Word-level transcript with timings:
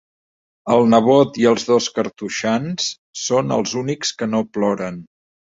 El 0.75 0.87
nebot 0.93 1.37
i 1.41 1.45
els 1.49 1.67
dos 1.67 1.89
cartoixans 1.99 2.89
són 3.27 3.55
els 3.59 3.77
únics 3.85 4.15
que 4.23 4.33
no 4.35 4.45
ploren. 4.57 5.03